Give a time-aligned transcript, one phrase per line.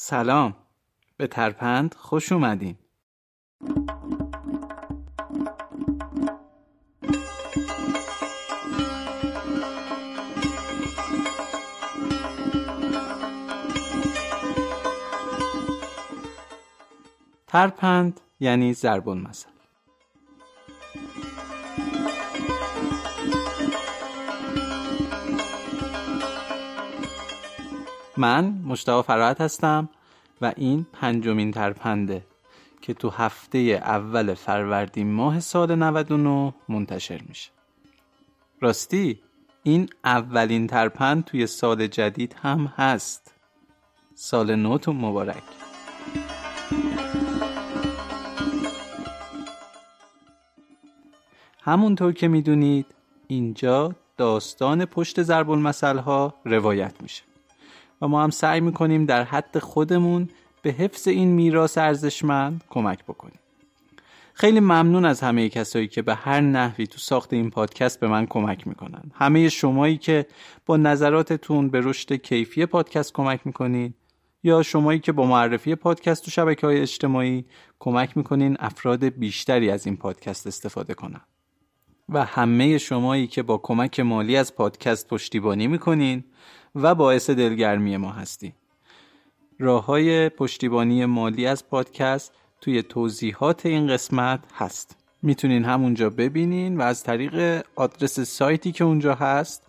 [0.00, 0.56] سلام.
[1.16, 2.76] به ترپند خوش اومدین.
[17.46, 19.48] ترپند یعنی ضرب المثل.
[28.18, 29.88] من مشتاق فرات هستم
[30.40, 32.22] و این پنجمین ترپنده
[32.80, 37.50] که تو هفته اول فروردین ماه سال 99 منتشر میشه.
[38.60, 39.20] راستی
[39.62, 43.34] این اولین ترپند توی سال جدید هم هست.
[44.14, 45.42] سال نوتون مبارک.
[51.62, 52.86] همونطور که می‌دونید
[53.26, 55.48] اینجا داستان پشت ضرب
[55.84, 57.27] ها روایت میشه.
[58.02, 60.28] و ما هم سعی می‌کنیم در حد خودمون
[60.62, 63.38] به حفظ این میراث ارزشمند کمک بکنیم.
[64.34, 68.26] خیلی ممنون از همه کسایی که به هر نحوی تو ساخت این پادکست به من
[68.26, 69.02] کمک می‌کنن.
[69.14, 70.26] همه شمایی که
[70.66, 73.94] با نظراتتون به رشد کیفی پادکست کمک می‌کنین
[74.42, 77.44] یا شمایی که با معرفی پادکست تو شبکه های اجتماعی
[77.78, 81.20] کمک می‌کنین افراد بیشتری از این پادکست استفاده کنن.
[82.08, 86.24] و همه شمایی که با کمک مالی از پادکست پشتیبانی می‌کنین
[86.74, 88.52] و باعث دلگرمی ما هستین
[89.58, 94.96] راه های پشتیبانی مالی از پادکست توی توضیحات این قسمت هست.
[95.22, 99.62] می‌تونین همونجا ببینین و از طریق آدرس سایتی که اونجا هست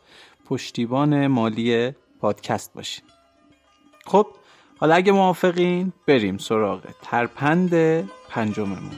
[0.45, 3.05] پشتیبان مالی پادکست باشین.
[4.05, 4.27] خب
[4.77, 8.91] حالا اگه موافقین بریم سراغ ترپند پنجممون.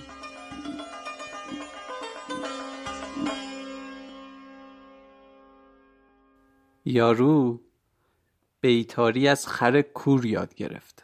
[6.86, 7.60] یارو
[8.62, 11.04] بیتاری از خر کور یاد گرفته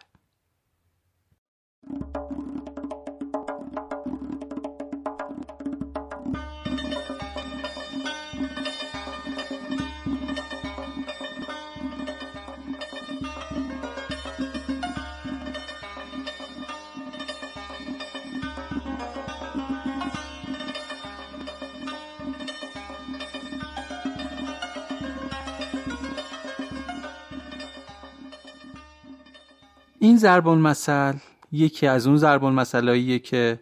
[30.07, 31.13] این ضرب المثل
[31.51, 33.59] یکی از اون ضرب المثلاییه که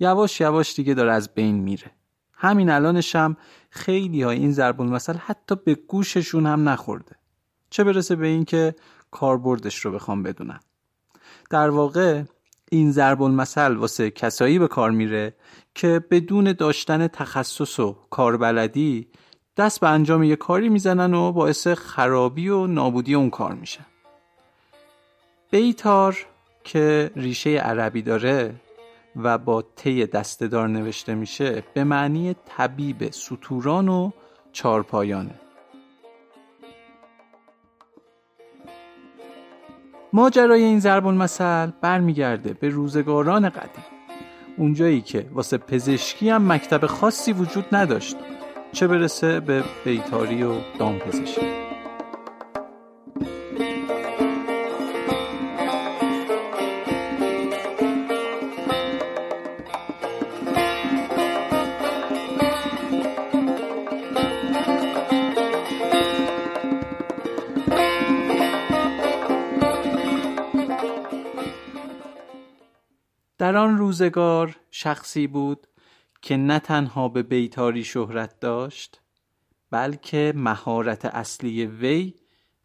[0.00, 1.90] یواش یواش دیگه داره از بین میره.
[2.32, 3.36] همین الانش هم
[3.70, 7.16] خیلی های این ضرب المثل حتی به گوششون هم نخورده.
[7.70, 8.74] چه برسه به اینکه
[9.10, 10.60] کاربردش رو بخوام بدونن
[11.50, 12.22] در واقع
[12.70, 15.34] این ضرب المثل واسه کسایی به کار میره
[15.74, 19.08] که بدون داشتن تخصص و کاربلدی
[19.56, 23.80] دست به انجام یه کاری می‌زنن و باعث خرابی و نابودی اون کار میشه
[25.50, 26.26] بیتار
[26.64, 28.54] که ریشه عربی داره
[29.16, 34.10] و با تی دستدار نوشته میشه به معنی طبیب سطوران و
[34.52, 35.34] چارپایانه
[40.12, 43.84] ماجرای این ضرب المثل برمیگرده به روزگاران قدیم.
[44.56, 48.16] اونجایی که واسه پزشکی هم مکتب خاصی وجود نداشت
[48.72, 51.67] چه برسه به بیتاری و دامپزشکی.
[73.48, 75.66] در آن روزگار شخصی بود
[76.22, 79.00] که نه تنها به بیتاری شهرت داشت
[79.70, 82.14] بلکه مهارت اصلی وی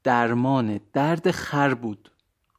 [0.04, 2.12] درمان درد خر بود.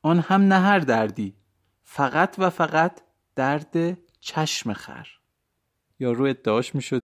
[0.03, 1.37] آن هم نه هر دردی
[1.83, 3.01] فقط و فقط
[3.37, 5.07] درد چشم خر.
[5.99, 7.04] یارو ادعاش می‌شد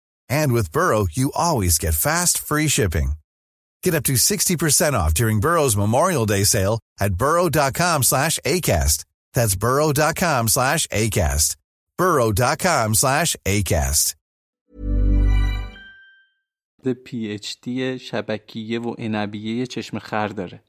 [0.30, 3.12] And with Burrow, you always get fast, free shipping.
[3.82, 9.04] Get up to 60% off during Burrow's Memorial Day sale at burrow.com slash ACAST.
[9.32, 11.56] That's burrow.com slash ACAST.
[11.98, 14.16] burrow.com slash ACAST.
[16.94, 20.62] پی اچ دی شبکیه و انبیه چشم خر داره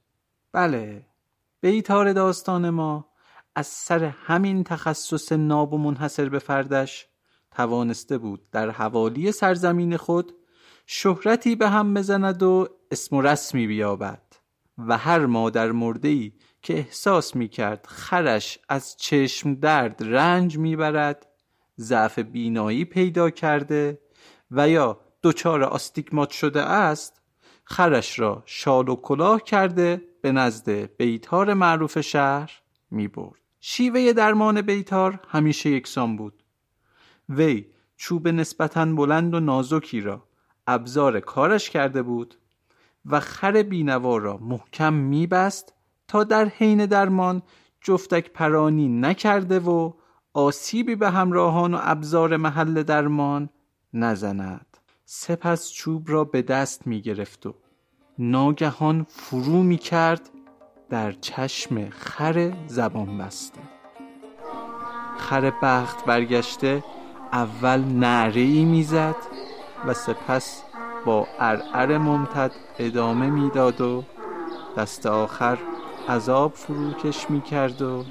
[0.54, 1.06] بله
[1.62, 3.10] بیتار داستان ما
[3.56, 7.08] از سر همین تخصص ناب و منحصر به فردش
[7.57, 10.33] توانسته بود در حوالی سرزمین خود
[10.87, 14.23] شهرتی به هم بزند و اسم و رسمی بیابد
[14.79, 16.33] و هر مادر مردهی
[16.63, 21.27] که احساس می کرد خرش از چشم درد رنج می‌برد
[21.79, 23.99] ضعف بینایی پیدا کرده
[24.51, 27.23] و یا دچار آستیگمات شده است
[27.65, 33.41] خرش را شال و کلاه کرده به نزد بیتار معروف شهر می برد.
[33.61, 36.42] شیوه درمان بیتار همیشه یکسان بود
[37.29, 37.67] وی
[37.97, 40.29] چوب نسبتا بلند و نازکی را
[40.67, 42.35] ابزار کارش کرده بود
[43.07, 45.75] و خر بینوا را محکم میبست
[46.09, 47.43] تا در حین درمان
[47.81, 49.93] جفتک پرانی نکرده و
[50.35, 53.49] آسیبی به همراهان و ابزار محل درمان
[53.93, 54.67] نزند.
[55.05, 57.55] سپس چوب را به دست می گرفت و
[58.19, 60.31] ناگهان فرو می کرد
[60.91, 63.61] در چشم خر زبان بسته
[65.19, 66.85] خر بخت برگشته
[67.33, 69.17] اول نعره ای می‌زد
[69.87, 70.63] و سپس
[71.05, 74.05] با ارعر ممتد ادامه می‌داد و
[74.77, 75.59] دست آخر
[76.09, 78.05] عذاب فروکش می‌کرد و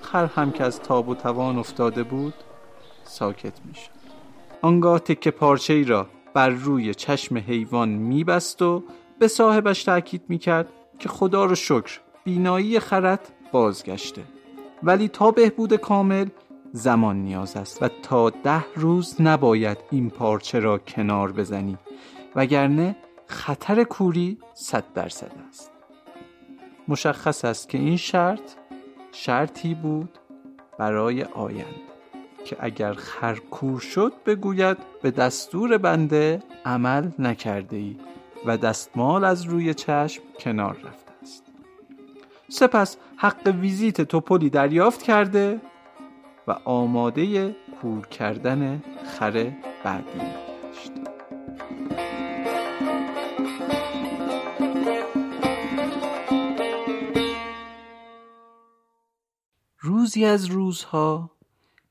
[0.00, 2.34] خر هم که از تاب و توان افتاده بود
[3.04, 3.90] ساکت می‌شد.
[4.62, 8.82] آنگاه تکه پارچه ای را بر روی چشم حیوان میبست و
[9.18, 10.68] به صاحبش تأکید می‌کرد
[10.98, 13.20] که خدا رو شکر بینایی خرت
[13.52, 14.22] بازگشته.
[14.82, 16.28] ولی تا بهبود کامل
[16.76, 21.78] زمان نیاز است و تا ده روز نباید این پارچه را کنار بزنی
[22.36, 25.70] وگرنه خطر کوری صد درصد است.
[26.88, 28.52] مشخص است که این شرط
[29.12, 30.18] شرطی بود
[30.78, 31.84] برای آینده
[32.44, 37.96] که اگر خرکور شد بگوید به دستور بنده عمل نکرده ای
[38.46, 41.44] و دستمال از روی چشم کنار رفته است.
[42.48, 45.60] سپس حق ویزیت توپلی دریافت کرده
[46.48, 49.52] و آماده کور کردن خر
[49.84, 50.92] بعدی گشت
[59.80, 61.30] روزی از روزها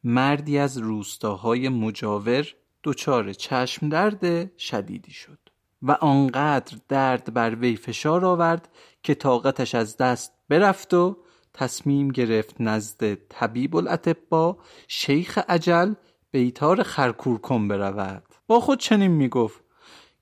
[0.04, 2.48] مردی از روستاهای مجاور
[2.84, 5.40] دچار چشم درد شدیدی شد
[5.82, 8.70] و آنقدر درد بر وی فشار آورد
[9.04, 11.18] که طاقتش از دست برفت و
[11.54, 14.58] تصمیم گرفت نزد طبیب الاطبا
[14.88, 15.94] شیخ عجل
[16.32, 18.24] بیتار خرکورکن برود.
[18.48, 19.64] با خود چنین می‌گفت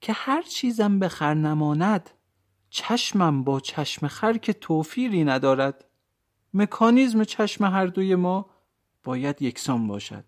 [0.01, 2.09] که هر چیزم به خر نماند
[2.69, 5.85] چشمم با چشم خر که توفیری ندارد.
[6.53, 8.49] مکانیزم چشم هر دوی ما
[9.03, 10.25] باید یکسان باشد.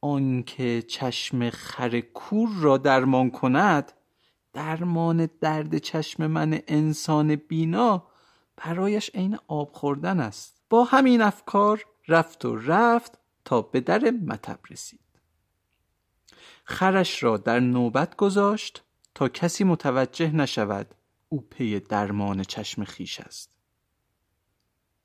[0.00, 3.92] آنکه چشم خر کور را درمان کند
[4.52, 8.09] درمان درد چشم من انسان بینا
[8.64, 10.60] برایش عین آب خوردن است.
[10.70, 15.00] با همین افکار رفت و رفت تا به در مطب رسید.
[16.64, 18.82] خرش را در نوبت گذاشت
[19.14, 20.94] تا کسی متوجه نشود
[21.28, 23.56] او پی درمان چشم خیش است.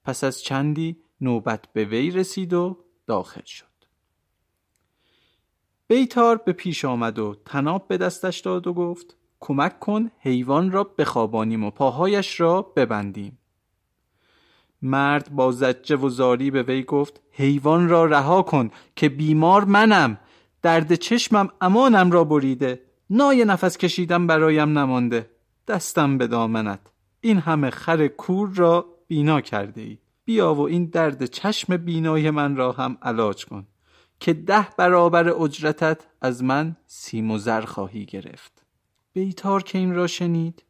[0.04, 3.66] پس از چندی نوبت به وی رسید و داخل شد.
[5.88, 10.84] بیتار به پیش آمد و تناب به دستش داد و گفت کمک کن حیوان را
[10.84, 13.38] بخوابانیم و پاهایش را ببندیم.
[14.86, 20.18] مرد با زجه و زاری به وی گفت حیوان را رها کن که بیمار منم.
[20.62, 22.82] درد چشمم امانم را بریده.
[23.10, 25.30] نای نفس کشیدم برایم نمانده.
[25.68, 26.80] دستم به دامنت.
[27.22, 29.98] این همه خر کور را بینا کرده ای.
[30.26, 33.68] بیا و این درد چشم بینای من را هم علاج کن
[34.20, 38.66] که ده برابر اجرتت از من سیم و زر خواهی گرفت.
[39.14, 40.64] بیتار که این را شنید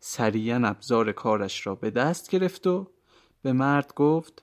[0.00, 2.90] سریعا ابزار کارش را به دست گرفت و
[3.42, 4.42] به مرد گفت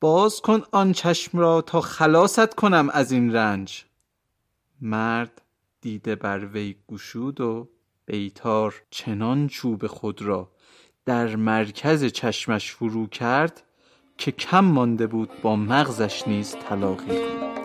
[0.00, 3.84] باز کن آن چشم را تا خلاصت کنم از این رنج.
[4.80, 5.42] مرد
[5.80, 7.68] دیده بر وی گشود و
[8.06, 10.50] بیتار چنان چوب خود را
[11.04, 13.62] در مرکز چشمش فرو کرد
[14.18, 17.61] که کم مانده بود با مغزش نیز تلاقی کند.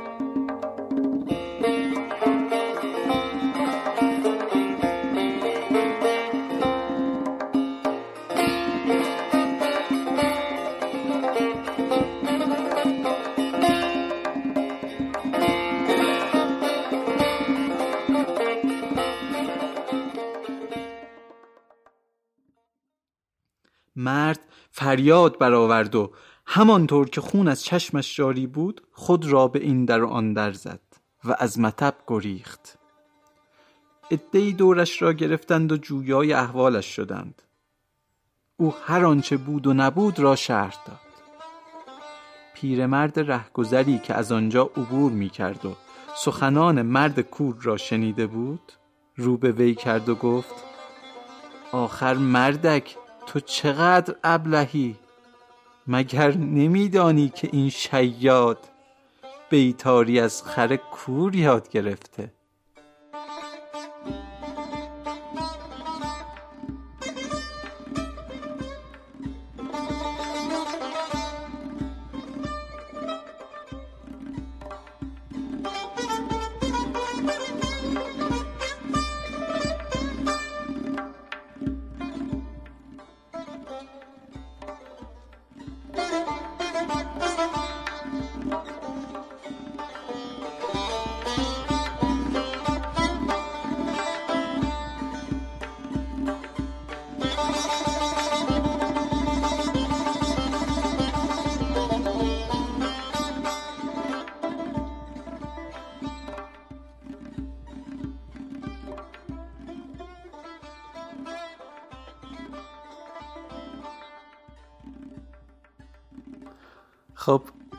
[23.98, 24.40] مرد
[24.72, 26.12] فریاد برآورد و
[26.46, 30.52] همانطور که خون از چشمش جاری بود خود را به این در و آن در
[30.52, 30.80] زد
[31.24, 32.78] و از مطب گریخت.
[34.12, 37.42] عدهای دورش را گرفتند و جویای احوالش شدند.
[38.58, 41.00] او هر آنچه بود و نبود را شرح داد.
[42.56, 45.76] پیرمرد رهگذری که از آنجا عبور می کرد و
[46.16, 48.72] سخنان مرد کور را شنیده بود
[49.16, 50.56] رو به وی کرد و گفت
[51.72, 52.96] آخر مردک
[53.28, 54.96] تو چقدر ابلهی؟
[55.88, 58.60] مگر نمیدانی که این شیاد
[59.50, 62.32] بیتاری از خر کور یاد گرفته؟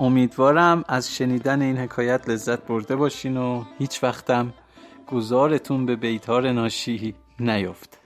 [0.01, 4.53] امیدوارم از شنیدن این حکایت لذت برده باشین و هیچ وقتم
[5.07, 7.98] گذارتون به بیتار ناشی نیفت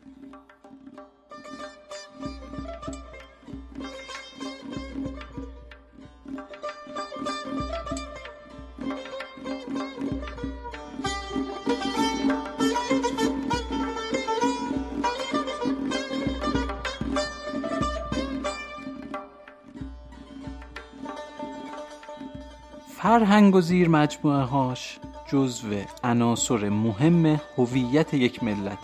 [23.03, 25.69] فرهنگ و زیر مجموعه هاش جزو
[26.05, 28.79] عناصر مهم هویت یک ملت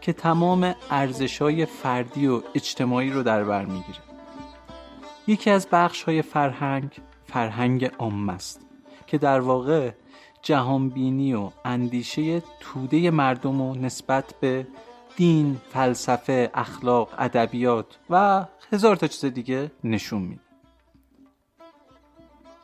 [0.00, 3.98] که تمام ارزشای فردی و اجتماعی رو در بر می‌گیره.
[5.26, 8.60] یکی از بخش های فرهنگ فرهنگ عام است
[9.06, 9.90] که در واقع
[10.42, 14.66] جهانبینی و اندیشه توده مردم و نسبت به
[15.16, 20.49] دین، فلسفه، اخلاق، ادبیات و هزار تا چیز دیگه نشون میده.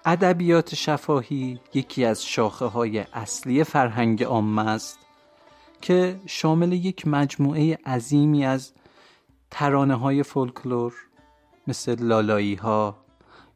[0.08, 4.98] ادبیات شفاهی یکی از شاخه های اصلی فرهنگ عامه است
[5.80, 8.72] که شامل یک مجموعه عظیمی از
[9.50, 10.94] ترانه های فولکلور
[11.66, 12.96] مثل لالایی ها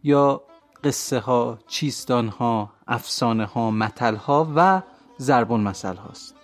[0.03, 0.43] یا
[0.85, 4.83] قصه ها، چیستان ها، افسانه ها، متل ها و
[5.19, 6.35] زربون مثل هاست.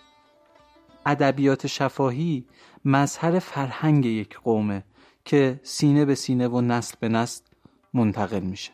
[1.06, 2.46] ادبیات شفاهی
[2.84, 4.84] مظهر فرهنگ یک قومه
[5.24, 7.44] که سینه به سینه و نسل به نسل
[7.94, 8.72] منتقل میشه.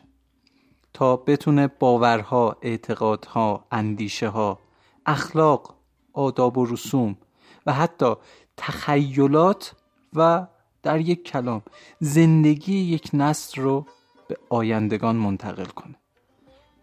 [0.93, 4.59] تا بتونه باورها، اعتقادها، اندیشه ها،
[5.05, 5.75] اخلاق،
[6.13, 7.17] آداب و رسوم
[7.65, 8.13] و حتی
[8.57, 9.75] تخیلات
[10.13, 10.47] و
[10.83, 11.61] در یک کلام
[11.99, 13.85] زندگی یک نسل رو
[14.27, 15.95] به آیندگان منتقل کنه.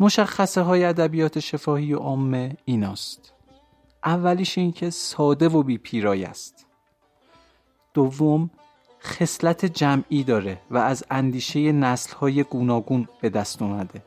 [0.00, 3.33] مشخصه های ادبیات شفاهی و عامه ایناست.
[4.05, 6.67] اولیش این که ساده و بی پیرای است.
[7.95, 8.50] دوم
[9.02, 14.04] خصلت جمعی داره و از اندیشه نسلهای گوناگون به دست اومده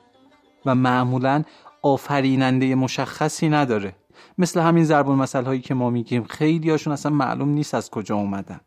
[0.65, 1.43] و معمولا
[1.81, 3.95] آفریننده مشخصی نداره.
[4.37, 6.23] مثل همین ضرب المثل هایی که ما میگیم.
[6.23, 8.59] خیلی هاشون اصلا معلوم نیست از کجا اومدن.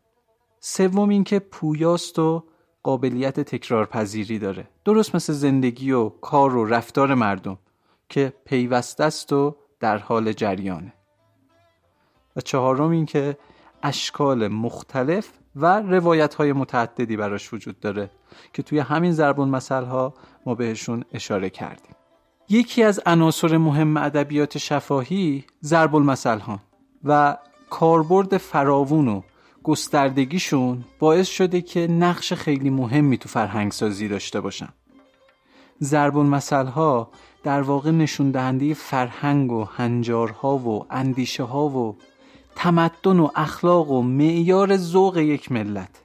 [0.59, 2.43] سوم اینکه پویاست و
[2.83, 4.67] قابلیت تکرار پذیری داره.
[4.85, 7.57] درست مثل زندگی و کار و رفتار مردم
[8.09, 10.93] که پیوسته است و در حال جریانه.
[12.35, 13.37] و چهارم این که
[13.83, 18.09] اشکال مختلف و روایت های متعددی براش وجود داره
[18.53, 20.13] که توی همین ضربون مثل ها
[20.45, 21.95] ما بهشون اشاره کردیم.
[22.49, 26.59] یکی از عناصر مهم ادبیات شفاهی ضرب المثل ها
[27.03, 27.37] و
[27.69, 29.21] کاربرد فراوون و
[29.63, 34.69] گستردگیشون باعث شده که نقش خیلی مهمی تو فرهنگ سازی داشته باشن.
[35.83, 37.11] ضرب المثل ها
[37.43, 41.97] در واقع نشون دهنده فرهنگ و هنجارها و اندیشه ها و
[42.57, 46.03] تمدن و اخلاق و معیار ذوق یک ملت.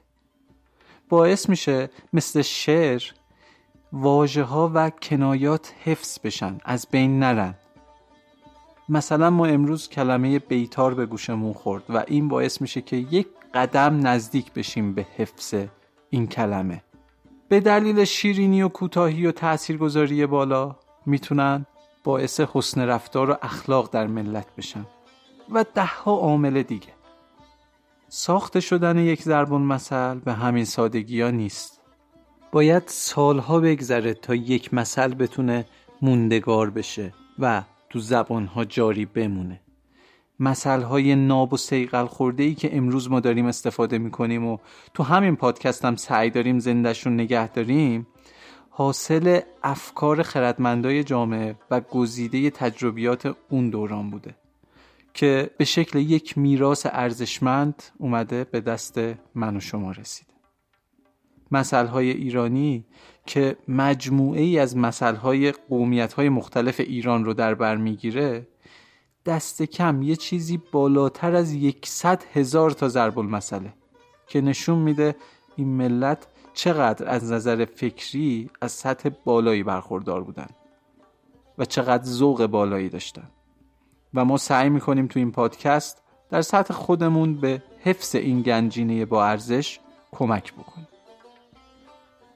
[1.09, 3.03] باعث میشه مثل شعر
[3.93, 7.55] واژه ها و کنایات حفظ بشن از بین نرن.
[8.89, 14.07] مثلا ما امروز کلمه بیتار به گوشمون خورد و این باعث میشه که یک قدم
[14.07, 15.55] نزدیک بشیم به حفظ
[16.09, 16.83] این کلمه.
[17.49, 21.65] به دلیل شیرینی و کوتاهی و تاثیرگذاری بالا می‌تونن
[22.03, 24.85] باعث حسن رفتار و اخلاق در ملت بشن.
[25.49, 26.93] و دهها عامل دیگه.
[28.09, 31.81] ساخته شدن یک زربون مثل به همین سادگی ها نیست.
[32.51, 35.65] باید سالها بگذره تا یک مثل بتونه
[36.01, 39.59] موندگار بشه و تو زبانها جاری بمونه.
[40.65, 44.57] های ناب و سیقل خورده ای که امروز ما داریم استفاده می‌کنیم و
[44.93, 48.07] تو همین پادکست هم سعی داریم زندهشون نگه داریم
[48.69, 54.35] حاصل افکار خردمندای جامعه و گزیده تجربیات اون دوران بوده.
[55.13, 58.97] که به شکل یک میراث ارزشمند اومده به دست
[59.35, 60.33] من و شما رسیده
[61.73, 62.85] های ایرانی
[63.25, 68.47] که مجموعه ای از های قومیت های مختلف ایران رو در بر می‌گیره
[69.25, 73.73] دست کم یه چیزی بالاتر از یکصد هزار تا ضرب المثله
[74.27, 75.15] که نشون میده
[75.55, 80.47] این ملت چقدر از نظر فکری از سطح بالایی برخوردار بودن
[81.57, 83.31] و چقدر ذوق بالایی داشتن.
[84.13, 89.25] و ما سعی می‌کنیم تو این پادکست در سطح خودمون به حفظ این گنجینه با
[89.25, 89.79] ارزش
[90.11, 90.87] کمک بکنیم.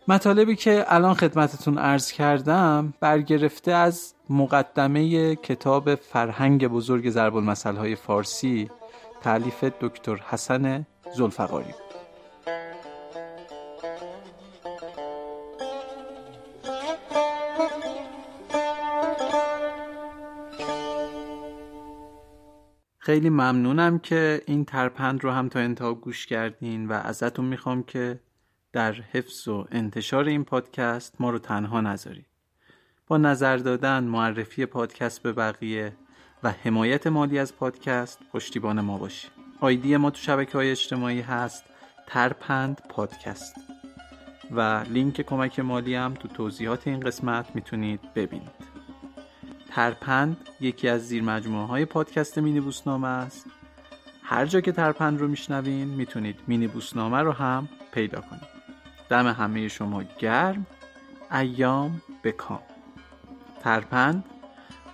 [0.08, 7.34] مطالبی که الان خدمتتون عرض کردم برگرفته از مقدمه کتاب فرهنگ بزرگ ضرب
[7.78, 8.70] های فارسی
[9.22, 10.86] تعلیف دکتر حسن
[11.16, 11.74] زلفقاری
[23.08, 28.20] خیلی ممنونم که این ترپند رو هم تا انتها گوش کردین و ازتون می‌خوام که
[28.74, 32.26] در حفظ و انتشار این پادکست ما رو تنها نذارید
[33.08, 35.94] با نظر دادن معرفی پادکست به بقیه
[36.44, 41.64] و حمایت مالی از پادکست پشتیبان ما باشید آیدی ما تو شبکه های اجتماعی هست
[42.08, 43.56] ترپند پادکست.
[44.52, 48.67] و لینک کمک مالی هم تو توضیحات این قسمت می‌تونید ببینید.
[49.70, 53.46] ترپند یکی از زیر مجموعه های پادکست مینی بوسنامه است.
[54.24, 58.58] هر جا که ترپند رو میشنوین می‌تونید مینی بوسنامه رو هم پیدا کنید.
[59.10, 60.66] دم همه شما گرم
[61.32, 62.60] ایام بکام
[63.62, 64.24] ترپند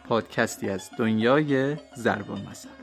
[0.07, 2.82] پادکستی از دنیای ضرب المثل